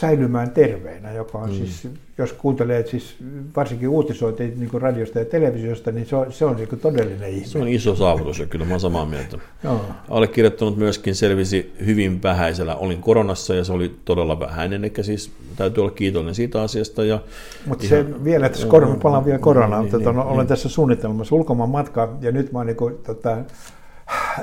säilymään 0.00 0.50
terveenä, 0.50 1.12
joka 1.12 1.38
on 1.38 1.50
mm. 1.50 1.56
siis, 1.56 1.88
jos 2.18 2.32
kuuntelee 2.32 2.86
siis 2.86 3.16
varsinkin 3.56 3.88
uutisointia 3.88 4.46
niin 4.46 4.70
kuin 4.70 4.82
radiosta 4.82 5.18
ja 5.18 5.24
televisiosta, 5.24 5.92
niin 5.92 6.06
se 6.06 6.16
on, 6.16 6.32
se 6.32 6.44
on 6.44 6.56
niin 6.56 6.68
kuin 6.68 6.80
todellinen 6.80 7.30
ihme. 7.30 7.46
Se 7.46 7.58
on 7.58 7.68
iso 7.68 7.96
saavutus 7.96 8.38
ja 8.38 8.46
kyllä 8.46 8.64
mä 8.64 8.70
olen 8.70 8.80
samaa 8.80 9.06
mieltä. 9.06 9.38
Joo. 9.64 9.80
Allekirjoittanut 10.08 10.76
myöskin 10.76 11.14
selvisi 11.14 11.72
hyvin 11.86 12.22
vähäisellä. 12.22 12.76
Olin 12.76 13.00
koronassa 13.00 13.54
ja 13.54 13.64
se 13.64 13.72
oli 13.72 13.94
todella 14.04 14.40
vähäinen, 14.40 14.84
eli 14.84 14.92
siis 15.04 15.32
täytyy 15.56 15.80
olla 15.80 15.92
kiitollinen 15.92 16.34
siitä 16.34 16.62
asiasta. 16.62 17.04
Ja 17.04 17.20
Mutta 17.66 17.86
se 17.86 18.24
vielä, 18.24 18.46
että 18.46 18.66
korona, 18.66 18.96
palaan 19.02 19.24
vielä 19.24 19.38
koronaan, 19.38 19.82
niin, 19.82 19.92
tota, 19.92 20.12
niin, 20.12 20.20
olen 20.20 20.38
niin. 20.38 20.46
tässä 20.46 20.68
suunnitelmassa 20.68 21.34
ulkomaan 21.34 21.70
matkaa 21.70 22.18
ja 22.20 22.32
nyt 22.32 22.52
mä 22.52 22.58
oon 22.58 22.66
niin 22.66 22.76
kuin, 22.76 22.94
tota, 23.06 23.36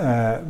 ää, 0.03 0.41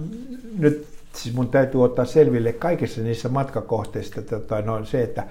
nyt 0.57 0.87
siis 1.13 1.35
mun 1.35 1.49
täytyy 1.49 1.83
ottaa 1.83 2.05
selville 2.05 2.53
kaikissa 2.53 3.01
niissä 3.01 3.29
matkakohteissa 3.29 4.21
tota, 4.21 4.61
no, 4.61 4.85
se, 4.85 5.03
että 5.03 5.23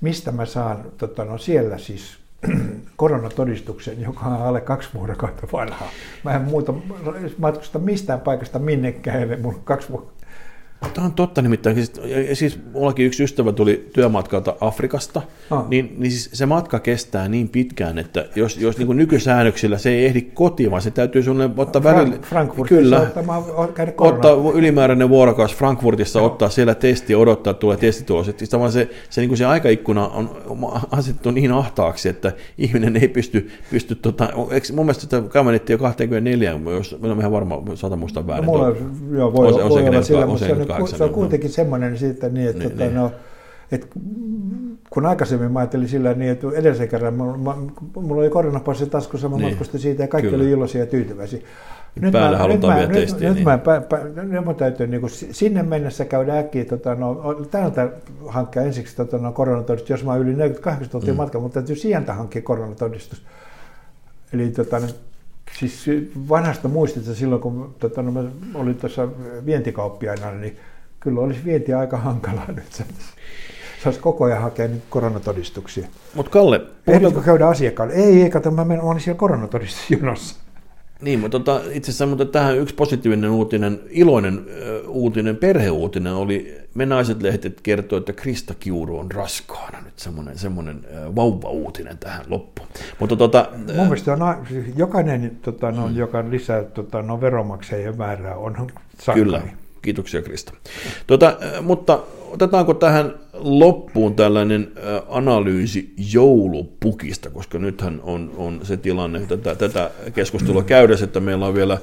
mistä 0.00 0.32
mä 0.32 0.46
saan 0.46 0.84
tota, 0.98 1.24
no, 1.24 1.38
siellä 1.38 1.78
siis 1.78 2.18
koronatodistuksen, 2.96 4.02
joka 4.02 4.26
on 4.26 4.42
alle 4.42 4.60
kaksi 4.60 4.88
vuorokautta 4.94 5.46
vanha. 5.52 5.86
Mä 6.24 6.32
en 6.34 6.42
muuta 6.42 6.74
matkusta 7.38 7.78
mistään 7.78 8.20
paikasta 8.20 8.58
minnekään, 8.58 9.40
mulla 9.40 9.56
on 9.56 9.64
kaksi 9.64 9.88
vuotta 9.90 10.17
Tämä 10.94 11.04
on 11.04 11.12
totta 11.12 11.42
nimittäin. 11.42 11.76
Siis, 11.76 11.92
siis 12.32 12.58
mullakin 12.72 13.06
yksi 13.06 13.24
ystävä 13.24 13.52
tuli 13.52 13.88
työmatkalta 13.92 14.56
Afrikasta, 14.60 15.22
ah. 15.50 15.68
niin, 15.68 15.94
niin 15.98 16.10
siis 16.10 16.30
se 16.32 16.46
matka 16.46 16.80
kestää 16.80 17.28
niin 17.28 17.48
pitkään, 17.48 17.98
että 17.98 18.24
jos, 18.36 18.56
jos 18.56 18.78
niin 18.78 18.96
nykysäännöksillä 18.96 19.78
se 19.78 19.90
ei 19.90 20.06
ehdi 20.06 20.20
kotiin, 20.22 20.70
vaan 20.70 20.82
se 20.82 20.90
täytyy 20.90 21.22
sinulle 21.22 21.50
ottaa 21.56 21.82
Frank, 21.82 21.98
välillä... 21.98 22.18
Frankfurtissa 22.22 22.82
kyllä, 22.82 23.00
ottamaan, 23.00 23.44
ottaa 23.98 24.32
ylimääräinen 24.54 25.08
vuorokaus 25.08 25.54
Frankfurtissa, 25.54 26.18
no. 26.18 26.26
ottaa 26.26 26.48
siellä 26.48 26.74
testi 26.74 27.14
odottaa, 27.14 27.50
että 27.50 27.60
tulee 27.60 27.76
testitulos. 27.76 28.26
Siis 28.26 28.50
se, 28.70 28.88
se, 29.10 29.20
niin 29.20 29.36
se 29.36 29.44
aikaikkuna 29.44 30.08
on 30.08 30.30
asetettu 30.90 31.30
niin 31.30 31.52
ahtaaksi, 31.52 32.08
että 32.08 32.32
ihminen 32.58 32.96
ei 32.96 33.08
pysty, 33.08 33.50
pysty 33.70 33.94
tota, 33.94 34.28
eikö, 34.50 34.66
mun 34.72 34.86
mielestä 34.86 35.00
sitä 35.00 35.22
kavennettiin 35.28 35.74
jo 35.74 35.78
24, 35.78 36.60
jos 36.70 36.96
mä 37.00 37.16
ihan 37.20 37.32
varmaan 37.32 37.76
saata 37.76 37.96
muistaa 37.96 38.26
väärin. 38.26 38.46
No, 38.46 38.52
mulla, 38.52 38.76
joo, 39.16 39.32
voi, 39.32 39.52
on, 39.52 39.62
on, 39.62 39.68
voi 39.68 39.88
olla 39.88 40.02
sillä, 40.02 40.26
mutta 40.26 40.46
se 40.46 40.52
on 40.52 40.67
se 40.96 41.04
on 41.04 41.10
kuitenkin 41.10 41.50
semmoinen 41.50 41.98
siitä 41.98 42.28
niin, 42.28 42.48
että, 42.48 42.58
niin, 42.58 42.70
tota, 42.70 42.84
niin. 42.84 42.94
No, 42.94 43.12
että 43.72 43.86
kun 44.90 45.06
aikaisemmin 45.06 45.52
mä 45.52 45.58
ajattelin 45.58 45.88
sillä 45.88 46.14
niin, 46.14 46.30
että 46.30 46.46
edellisen 46.54 46.88
kerran 46.88 47.14
mulla, 47.14 47.58
mulla 47.94 48.20
oli 48.22 48.30
koronapassi 48.30 48.86
taskussa, 48.86 49.28
mä 49.28 49.36
niin. 49.36 49.48
matkustin 49.48 49.80
siitä 49.80 50.02
ja 50.02 50.08
kaikki 50.08 50.30
Kyllä. 50.30 50.42
oli 50.42 50.50
iloisia 50.50 50.80
ja 50.80 50.86
tyytyväisiä. 50.86 51.40
Nyt 52.00 52.12
Päällä 52.12 52.36
mä, 52.36 52.42
halutaan 52.42 52.78
nyt 52.78 52.88
vielä 52.88 53.00
testiä. 53.00 53.28
Nyt, 53.28 53.36
niin. 53.36 53.44
mä, 53.44 53.58
pä, 53.58 53.98
nyt 54.22 54.44
mä 54.44 54.54
täytyy 54.54 54.86
niin 54.86 55.00
kuin 55.00 55.10
sinne 55.10 55.62
mennessä 55.62 56.04
käydä 56.04 56.38
äkkiä, 56.38 56.64
tota, 56.64 56.94
no, 56.94 57.34
täältä 57.50 57.88
hankkia 58.26 58.62
ensiksi 58.62 58.96
tota, 58.96 59.18
no, 59.18 59.32
koronatodistus, 59.32 59.90
jos 59.90 60.04
mä 60.04 60.16
yli 60.16 60.34
48 60.34 60.88
tuntia 60.88 61.14
mm. 61.14 61.16
matka, 61.16 61.40
mutta 61.40 61.54
täytyy 61.54 61.76
sieltä 61.76 62.14
hankkia 62.14 62.42
koronatodistus. 62.42 63.22
Eli 64.32 64.50
tota, 64.50 64.80
siis 65.52 65.86
vanhasta 66.28 66.68
muistista 66.68 67.14
silloin, 67.14 67.42
kun 67.42 67.74
tota, 67.78 68.02
no, 68.02 68.12
mä 68.12 68.22
olin 68.54 68.74
tuossa 68.74 69.08
vientikauppiaina, 69.46 70.32
niin 70.32 70.56
kyllä 71.00 71.20
olisi 71.20 71.44
vienti 71.44 71.74
aika 71.74 71.96
hankalaa 71.96 72.52
nyt. 72.52 72.82
Saisi 73.84 74.00
koko 74.00 74.24
ajan 74.24 74.42
hakea 74.42 74.68
nyt 74.68 74.82
koronatodistuksia. 74.90 75.88
Mutta 76.14 76.30
Kalle... 76.30 76.60
Ehditkö 76.86 77.20
käydä 77.20 77.48
asiakkaalle? 77.48 77.94
Ei, 77.94 78.22
ei, 78.22 78.30
kato, 78.30 78.50
mä, 78.50 78.64
menen, 78.64 78.84
olin 78.84 79.00
siellä 79.00 79.18
koronatodistusjonossa. 79.18 80.36
Niin, 81.02 81.20
mutta 81.20 81.38
tota, 81.38 81.60
itse 81.70 81.90
asiassa 81.90 82.06
mutta 82.06 82.24
tähän 82.24 82.58
yksi 82.58 82.74
positiivinen 82.74 83.30
uutinen, 83.30 83.80
iloinen 83.90 84.38
uh, 84.38 84.96
uutinen, 84.96 85.36
perheuutinen 85.36 86.12
oli, 86.12 86.58
me 86.74 86.86
naiset 86.86 87.22
lehtet 87.22 87.60
kertoo, 87.60 87.98
että 87.98 88.12
Krista 88.12 88.54
Kiuru 88.60 88.98
on 88.98 89.10
raskaana 89.10 89.80
nyt 89.80 89.98
semmoinen, 89.98 90.38
semmoinen 90.38 90.76
uh, 90.76 91.16
vauva-uutinen 91.16 91.98
tähän 91.98 92.24
loppuun. 92.28 92.68
Mutta 93.00 93.16
tota, 93.16 93.48
Mun 93.52 93.86
mielestä 93.86 94.12
on, 94.12 94.46
jokainen, 94.76 95.38
tota, 95.42 95.70
no, 95.70 95.88
mm. 95.88 95.96
joka 95.96 96.24
lisää 96.30 96.64
tota, 96.64 97.02
no, 97.02 97.20
veromaksajien 97.20 97.96
määrää, 97.96 98.36
on 98.36 98.54
sankari. 99.00 99.24
Kyllä, 99.24 99.42
Kiitoksia 99.82 100.22
Krista. 100.22 100.52
Tuota, 101.06 101.36
mutta 101.62 102.02
otetaanko 102.30 102.74
tähän 102.74 103.14
loppuun 103.32 104.14
tällainen 104.14 104.72
analyysi 105.08 105.92
joulupukista, 106.12 107.30
koska 107.30 107.58
nythän 107.58 108.00
on, 108.02 108.32
on 108.36 108.60
se 108.62 108.76
tilanne 108.76 109.20
tätä, 109.20 109.54
tätä 109.54 109.90
keskustelua 110.14 110.62
käydessä, 110.62 111.04
että 111.04 111.20
meillä 111.20 111.46
on 111.46 111.54
vielä 111.54 111.78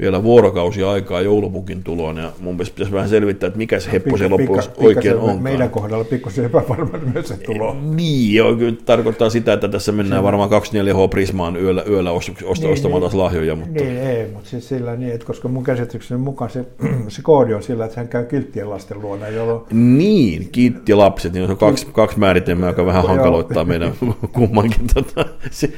vielä 0.00 0.22
vuorokausi 0.22 0.82
aikaa 0.82 1.20
joulupukin 1.20 1.84
tuloon, 1.84 2.16
ja 2.16 2.32
mun 2.40 2.54
mielestä 2.54 2.74
pitäisi 2.74 2.92
vähän 2.92 3.08
selvittää, 3.08 3.46
että 3.46 3.58
mikä 3.58 3.80
se 3.80 3.92
heppo 3.92 4.16
se 4.16 4.28
loppujen 4.28 4.64
oikein 4.76 5.16
on. 5.16 5.42
Meidän 5.42 5.70
kohdalla 5.70 6.04
pikkusen 6.04 6.44
epävarma 6.44 6.98
myös 7.12 7.28
se 7.28 7.36
tulo. 7.36 7.76
Niin, 7.94 8.34
joo, 8.34 8.56
kyllä 8.56 8.76
tarkoittaa 8.84 9.30
sitä, 9.30 9.52
että 9.52 9.68
tässä 9.68 9.92
mennään 9.92 10.22
varmaan 10.22 10.50
24H 10.50 11.08
Prismaan 11.10 11.56
yöllä, 11.56 11.84
yöllä 11.88 12.10
ost, 12.10 12.30
ost, 12.44 12.62
niin, 12.62 12.72
ostamaan 12.72 13.00
taas 13.00 13.14
lahjoja. 13.14 13.56
Mutta... 13.56 13.84
Niin, 13.84 13.98
ei, 13.98 14.26
mutta 14.32 14.50
siis 14.50 14.68
sillä 14.68 14.96
niin, 14.96 15.12
että 15.12 15.26
koska 15.26 15.48
mun 15.48 15.64
käsitykseni 15.64 16.20
mukaan 16.20 16.50
se, 16.50 16.64
se 17.08 17.22
koodi 17.22 17.54
on 17.54 17.62
sillä, 17.62 17.84
että 17.84 18.00
hän 18.00 18.08
käy 18.08 18.24
kilttien 18.24 18.70
lasten 18.70 19.02
luona, 19.02 19.28
jolloin... 19.28 19.62
Niin, 19.72 20.48
kilttilapset, 20.52 21.32
niin 21.32 21.50
on 21.50 21.56
kaksi, 21.56 21.86
kaksi 21.92 22.18
määritelmää, 22.18 22.68
joka 22.68 22.86
vähän 22.86 23.06
hankaloittaa 23.06 23.64
meidän 23.64 23.92
kummankin. 24.32 24.86
Tota, 24.94 25.24
se, 25.50 25.70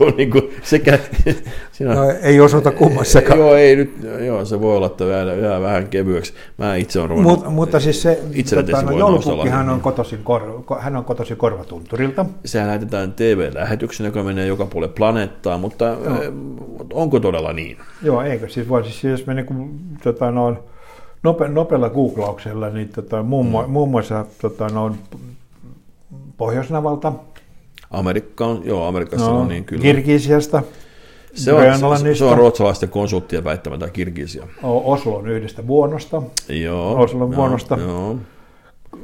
on 0.00 0.14
niin 0.16 0.30
kuin 0.30 0.50
sekä... 0.62 0.98
Siinä, 1.72 1.94
no, 1.94 2.02
ei 2.22 2.40
osuta 2.40 2.70
kummassakaan. 2.70 3.38
Joo, 3.38 3.56
ei 3.56 3.69
nyt, 3.76 3.96
joo, 4.26 4.44
se 4.44 4.60
voi 4.60 4.76
olla, 4.76 4.86
että 4.86 5.04
jää, 5.04 5.24
jää 5.24 5.60
vähän 5.60 5.88
kevyeksi. 5.88 6.32
Mä 6.58 6.76
itse 6.76 6.98
olen 6.98 7.10
ruvennut. 7.10 7.44
Mut, 7.44 7.54
mutta 7.54 7.80
siis 7.80 8.02
se, 8.02 8.22
tota, 8.54 8.82
no, 8.82 8.98
joulupukkihan 8.98 9.68
on 9.68 9.80
kotoisin, 9.80 10.18
kor, 10.24 10.62
hän 10.78 10.96
on 10.96 11.04
kotoisin 11.04 11.36
Korvatunturilta. 11.36 12.26
Sehän 12.44 12.68
lähetetään 12.68 13.12
TV-lähetyksen, 13.12 14.06
joka 14.06 14.22
menee 14.22 14.46
joka 14.46 14.66
puolelle 14.66 14.94
planeettaa, 14.94 15.58
mutta 15.58 15.84
joo. 15.84 16.22
Eh, 16.22 16.32
onko 16.92 17.20
todella 17.20 17.52
niin? 17.52 17.76
Joo, 18.02 18.22
eikö. 18.22 18.48
Siis 18.48 18.68
voi 18.68 18.84
siis, 18.84 19.04
jos 19.04 19.26
me 19.26 19.34
niin 19.34 19.80
tota, 20.02 20.30
no, 20.30 20.56
nope, 21.22 21.48
nopealla 21.48 21.90
googlauksella, 21.90 22.68
niin 22.68 22.88
tota, 22.88 23.22
muun, 23.22 23.46
mm. 23.46 23.70
muun 23.70 23.90
muassa 23.90 24.26
tota, 24.40 24.68
no, 24.68 24.96
Pohjoisnavalta, 26.36 27.12
Amerikka 27.90 28.46
on, 28.46 28.60
joo, 28.64 28.86
Amerikassa 28.86 29.30
no, 29.30 29.40
on 29.40 29.48
niin 29.48 29.64
kyllä. 29.64 29.82
Kirgisiasta, 29.82 30.62
se 31.34 31.52
on, 31.52 31.98
se, 31.98 32.14
se 32.14 32.24
on 32.24 32.38
ruotsalaisten 32.38 32.88
konsulttien 32.88 33.44
väittämättä 33.44 33.88
Kirgisia. 33.88 34.46
Oslon 34.62 35.28
yhdestä 35.28 35.66
vuonosta. 35.66 36.22
Joo. 36.48 37.00
Oslon 37.00 37.36
vuonosta. 37.36 37.78
Joo. 37.80 38.16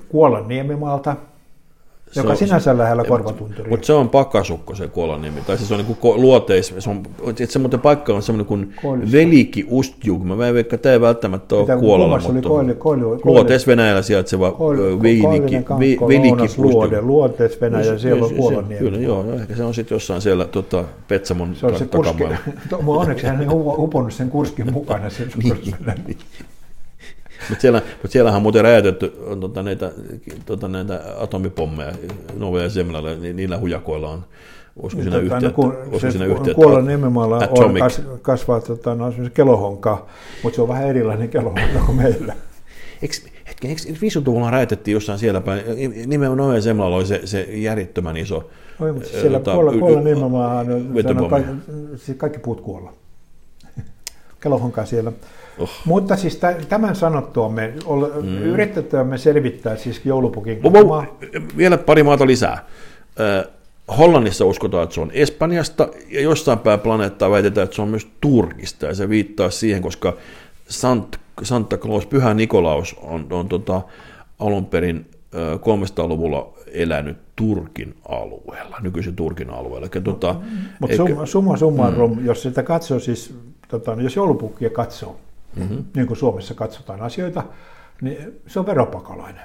Kuolan 0.09 0.49
niemimaalta 0.49 1.17
joka 2.17 2.31
on, 2.31 2.37
sinänsä 2.37 2.79
lähellä 2.79 3.05
korvatunturia. 3.05 3.71
Mutta 3.71 3.87
se 3.87 3.93
on 3.93 4.09
pakasukko 4.09 4.75
se 4.75 4.91
nimi. 5.21 5.41
Tai 5.47 5.57
siis 5.57 5.69
se 5.69 5.75
on 5.75 5.81
niin 5.81 5.97
kuin 5.97 6.23
luoteis, 6.23 6.75
se 6.79 6.91
on, 6.91 7.03
se 7.49 7.59
muuten 7.59 7.81
paikka 7.81 8.15
on 8.15 8.23
semmoinen 8.23 8.47
kuin 8.47 8.75
Veliki 9.13 9.67
Ustjug. 9.71 10.25
Mä 10.25 10.49
en 10.49 10.55
veikka, 10.55 10.79
tämä 10.79 10.93
ei 10.93 11.01
välttämättä 11.01 11.55
ole 11.55 11.77
Kuolalla, 11.81 12.19
mutta 12.19 12.49
koili, 12.49 12.75
koili, 12.75 13.01
koili, 13.01 13.21
luoteis 13.25 13.67
Venäjällä 13.67 14.03
sijaitseva 14.03 14.57
Veliki, 15.03 15.57
Veliki 16.09 16.55
Luode, 16.59 17.01
luoteis 17.01 17.61
Venäjä, 17.61 17.99
siellä 17.99 18.25
on 18.25 18.35
Kuolanniemi. 18.35 18.85
Kyllä, 18.85 18.99
joo, 18.99 19.25
ehkä 19.41 19.57
se 19.57 19.65
on 19.65 19.75
sitten 19.75 19.95
jossain 19.95 20.21
siellä 20.21 20.45
tota, 20.45 20.85
Petsamon 21.09 21.55
se 21.55 21.67
on 21.67 21.79
se 21.79 21.87
kurski, 21.87 22.25
onneksi 22.87 23.27
hän 23.27 23.41
ei 23.41 23.47
uponnut 23.51 24.13
sen 24.13 24.31
kurskin 24.31 24.73
mukana. 24.73 25.11
Sen 25.11 25.29
niin, 26.07 26.19
mutta 27.49 27.63
siellä, 27.63 27.83
mut 28.03 28.11
siellähän 28.11 28.37
on 28.37 28.43
muuten 28.43 28.63
räjäytetty 28.63 29.13
on 29.27 29.41
tota, 29.41 29.63
näitä, 29.63 29.93
tota, 30.47 30.69
näitä 30.69 31.01
atomipommeja 31.19 31.93
Nova 32.39 32.61
ja 32.61 32.69
Zemlällä, 32.69 33.15
niin 33.15 33.37
niillä 33.37 33.59
hujakoilla 33.59 34.11
on 34.11 34.25
Olisiko 34.83 35.03
siinä 35.03 35.19
yhteyttä? 35.19 35.47
No, 35.47 35.53
kun 35.53 36.01
se 36.01 36.11
siinä 36.11 36.27
yhteyttä? 36.27 36.83
Nimenomaan 36.87 37.33
on, 37.33 37.75
kas, 37.79 38.03
kasvaa 38.23 38.61
tota, 38.61 38.95
no, 38.95 39.13
kelohonka, 39.35 40.07
mutta 40.43 40.57
se 40.57 40.63
on 40.63 40.69
vähän 40.69 40.89
erilainen 40.89 41.29
kelohonka 41.29 41.79
kuin 41.87 41.97
meillä. 41.97 42.35
Eikö, 43.03 43.15
hetken, 43.49 43.71
eikö 43.71 43.83
50-luvulla 43.83 44.51
räjäytettiin 44.51 44.93
jossain 44.93 45.19
siellä 45.19 45.41
päin, 45.41 45.63
nimenomaan 46.07 46.39
Nova 46.39 46.55
ja 46.55 46.61
Zemlällä 46.61 46.97
oli 46.97 47.07
se, 47.07 47.21
se 47.25 47.43
järjettömän 47.43 48.17
iso 48.17 48.51
Oi, 48.81 48.93
mutta 48.93 49.09
siellä 49.09 49.39
tota, 49.39 49.53
kuolla, 49.55 49.73
kuolla 49.73 50.01
nimenomaan, 50.01 50.67
no, 51.15 51.29
kaikki, 51.29 51.53
siis 51.97 52.19
kaikki 52.19 52.39
puut 52.39 52.61
kuolla. 52.61 52.93
Kelohonka 54.41 54.85
siellä. 54.85 55.13
Oh. 55.59 55.71
Mutta 55.85 56.17
siis 56.17 56.41
tämän 56.69 56.97
sanottua 56.97 57.49
me 57.49 57.75
mm. 58.23 58.39
yritetään 58.39 59.19
selvittää 59.19 59.77
siis 59.77 60.01
joulupukin 60.05 60.61
oh, 60.65 61.07
Vielä 61.57 61.79
pari 61.79 62.03
maata 62.03 62.27
lisää. 62.27 62.65
Hollannissa 63.99 64.45
uskotaan, 64.45 64.83
että 64.83 64.95
se 64.95 65.01
on 65.01 65.11
Espanjasta, 65.15 65.89
ja 66.11 66.21
jossain 66.21 66.59
päin 66.59 66.81
planeettaa 66.81 67.31
väitetään, 67.31 67.65
että 67.65 67.77
se 67.77 67.83
on 67.83 67.89
myös 67.89 68.09
Turkista, 68.21 68.87
ja 68.87 68.95
se 68.95 69.09
viittaa 69.09 69.51
siihen, 69.51 69.83
koska 69.83 70.17
Sant, 70.69 71.17
Santa 71.43 71.79
Claus, 71.79 72.07
Pyhä 72.07 72.35
Nikolaus, 72.35 72.97
on, 73.03 73.27
on 73.31 73.49
tota, 73.49 73.83
alun 74.39 74.67
perin 74.67 75.07
300-luvulla 75.35 76.53
elänyt 76.67 77.17
Turkin 77.37 77.95
alueella, 78.09 78.77
nykyisen 78.81 79.17
Turkin 79.17 79.51
alueella. 79.51 79.89
Tota, 80.05 80.35
Mutta 80.81 80.97
summa, 80.97 81.27
summa 81.27 81.57
summarum, 81.57 82.19
mm. 82.19 82.27
jos 82.27 82.43
sitä 82.43 82.63
katsoo 82.63 83.01
siis, 83.01 83.35
tota, 83.69 83.97
jos 84.01 84.17
joulupukkia 84.17 84.71
katsoo, 84.71 85.17
mm-hmm. 85.57 85.85
niin 85.95 86.07
kuin 86.07 86.17
Suomessa 86.17 86.55
katsotaan 86.55 87.03
asioita, 87.03 87.43
niin 88.01 88.33
se 88.47 88.61
on 88.61 88.67
veropakolainen. 88.67 89.43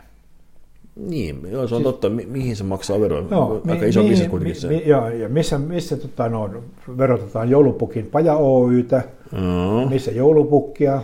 Niin, 0.95 1.41
joo, 1.51 1.67
se 1.67 1.75
on 1.75 1.81
siis, 1.81 1.93
totta. 1.93 2.09
Mi- 2.09 2.25
mihin 2.25 2.55
se 2.55 2.63
maksaa 2.63 3.01
veroa? 3.01 3.23
Joo, 3.31 3.61
Aika 3.67 3.81
mi- 3.81 3.89
iso 3.89 4.03
bisnes 4.03 4.27
kuitenkin 4.27 4.55
mi- 4.55 4.59
se. 4.59 4.67
Mi- 4.67 4.83
joo, 4.85 5.09
ja 5.09 5.29
missä, 5.29 5.57
missä 5.57 5.97
tota, 5.97 6.29
no, 6.29 6.49
verotetaan 6.97 7.49
joulupukin 7.49 8.05
Paja 8.05 8.35
Oytä, 8.35 9.03
no. 9.31 9.85
missä 9.89 10.11
joulupukkia. 10.11 11.01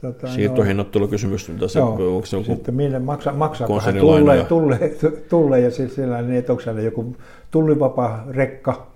Tota, 0.00 0.28
Siirtohinnoittelukysymys, 0.28 1.48
mitä 1.48 1.68
se, 1.68 1.78
joo, 1.78 1.88
onko 1.88 2.26
se 2.26 2.36
joku 2.36 2.46
sitten 2.46 2.74
minne 2.74 2.98
maksa, 2.98 3.32
maksaa 3.32 3.68
tulle, 4.00 4.36
ja... 4.36 4.44
tulle, 4.44 4.78
tulle, 5.28 5.60
ja 5.60 5.70
sitten 5.70 5.94
siellä 5.94 6.22
niin, 6.22 6.38
että 6.38 6.52
onko 6.52 6.62
siellä 6.62 6.80
joku 6.80 7.16
tullivapaa 7.50 8.24
rekka, 8.30 8.86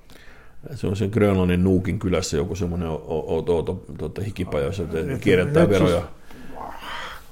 se 0.74 0.86
on 0.86 0.96
sen 0.96 1.10
Grönlannin 1.12 1.64
Nuukin 1.64 1.98
kylässä 1.98 2.36
joku 2.36 2.54
semmoinen 2.54 2.88
outo 2.88 3.82
tuota, 3.98 4.22
hikipaja, 4.22 4.66
jossa 4.66 4.82
kierrättää 5.20 5.68
veroja. 5.68 6.02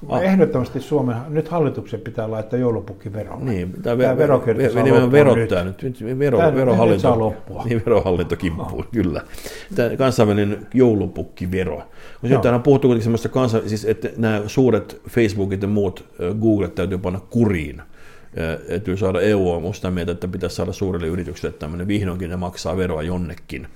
Ah. 0.09 0.23
Ehdottomasti 0.23 0.81
Suomen, 0.81 1.15
nyt 1.29 1.47
hallituksen 1.47 1.99
pitää 1.99 2.31
laittaa 2.31 2.59
joulupukkivero. 2.59 3.39
Niin, 3.39 3.73
tämä, 3.83 4.03
tämä 4.03 4.17
verokierto 4.17 4.73
saa 4.73 4.85
loppua 4.85 5.11
verottaa 5.11 5.63
nyt. 5.63 5.83
nyt. 5.83 6.19
Vero, 6.19 6.37
tämä, 6.37 6.55
verohallinto, 6.55 7.01
saa 7.01 7.19
loppua. 7.19 7.63
Niin, 7.63 7.81
verohallinto 7.85 8.35
kimppuu, 8.35 8.81
no. 8.81 8.87
kyllä. 8.91 9.21
Tämä 9.75 9.95
kansainvälinen 9.97 10.67
joulupukkivero. 10.73 11.81
Mutta 12.21 12.37
nyt 12.37 12.45
on 12.45 12.63
puhuttu 12.63 12.87
kuitenkin 12.87 13.03
semmoista 13.03 13.29
kansa, 13.29 13.61
siis 13.65 13.85
että 13.85 14.09
nämä 14.17 14.41
suuret 14.47 15.01
Facebookit 15.09 15.61
ja 15.61 15.67
muut 15.67 16.05
Googlet 16.41 16.75
täytyy 16.75 16.97
panna 16.97 17.19
kuriin. 17.29 17.81
Täytyy 18.67 18.97
saada 18.97 19.21
EU 19.21 19.51
on 19.51 19.61
musta 19.61 19.91
mieltä, 19.91 20.11
että 20.11 20.27
pitäisi 20.27 20.55
saada 20.55 20.73
suurille 20.73 21.07
yrityksille 21.07 21.53
tämmöinen 21.53 21.87
vihdoinkin 21.87 22.29
ne 22.29 22.35
maksaa 22.35 22.77
veroa 22.77 23.03
jonnekin. 23.03 23.67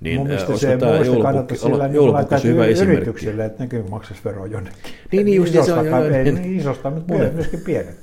Niin, 0.00 0.18
Mun 0.18 0.26
mielestä 0.26 0.56
se 0.56 0.76
tämä 0.76 0.96
joulupukki, 0.96 1.56
sillä 1.56 1.86
joulupukki 1.86 2.34
on 2.34 2.42
hyvä 2.42 2.66
esimerkki. 2.66 2.96
yrityksille, 2.96 3.44
että 3.44 3.62
nekin 3.62 3.90
maksaisi 3.90 4.24
veroa 4.24 4.46
jonnekin. 4.46 4.92
Niin, 5.12 5.24
niin 5.24 5.36
just 5.36 5.54
isosta, 5.54 5.82
se 5.82 5.94
on. 5.94 6.14
Ei, 6.14 6.32
niin 6.32 6.60
isosta, 6.60 6.90
mutta 6.90 7.12
Monet. 7.12 7.34
myöskin 7.34 7.60
pienet. 7.60 7.96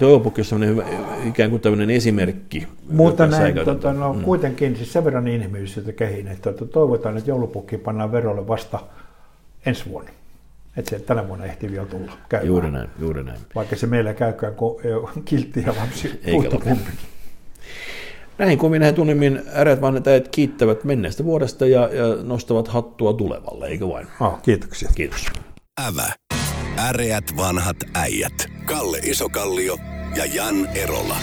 Joulupukki 0.00 0.40
on 0.40 0.44
sellainen 0.44 0.76
hyvä, 0.76 0.84
ikään 1.28 1.50
kuin 1.50 1.62
tämmöinen 1.62 1.90
esimerkki. 1.90 2.66
Mutta 2.90 3.26
näin, 3.26 3.54
tota, 3.64 3.92
no, 3.92 4.12
mm. 4.12 4.22
kuitenkin 4.22 4.76
siis 4.76 4.92
sen 4.92 5.04
verran 5.04 5.28
inhimillisyyttä 5.28 5.92
kehin, 5.92 6.28
että 6.28 6.52
tota, 6.52 6.72
toivotaan, 6.72 7.16
että 7.16 7.30
joulupukki 7.30 7.78
pannaan 7.78 8.12
verolle 8.12 8.48
vasta 8.48 8.78
ensi 9.66 9.84
vuonna. 9.90 10.10
Että 10.76 10.90
se 10.90 10.98
tänä 10.98 11.28
vuonna 11.28 11.44
ehtii 11.44 11.70
vielä 11.70 11.86
tulla 11.86 12.12
käymään. 12.28 12.46
Juuri 12.46 12.70
näin, 12.70 12.88
juuri 12.98 13.24
näin. 13.24 13.38
Vaikka 13.54 13.76
se 13.76 13.86
meillä 13.86 14.14
käykään 14.14 14.52
ko- 14.52 15.20
kiltti 15.24 15.62
ja 15.66 15.74
lapsi 15.80 16.20
kumpikin. 16.50 16.98
Näin 18.38 18.58
kuin 18.58 18.70
minä 18.70 18.92
tunnimmin 18.92 19.42
äreät 19.54 19.80
vanhat 19.80 20.06
äijät 20.06 20.28
kiittävät 20.28 20.84
menneestä 20.84 21.24
vuodesta 21.24 21.66
ja, 21.66 21.80
ja 21.92 22.22
nostavat 22.22 22.68
hattua 22.68 23.12
tulevalle, 23.12 23.66
eikö 23.66 23.88
vain? 23.88 24.06
Oh, 24.20 24.42
kiitoksia. 24.42 24.88
Kiitos. 24.94 25.26
Ävä. 25.86 26.12
Äreät 26.88 27.24
vanhat 27.36 27.76
äijät. 27.94 28.46
Kalle 28.64 28.98
Isokallio 28.98 29.76
ja 30.16 30.24
Jan 30.24 30.66
Erola. 30.74 31.16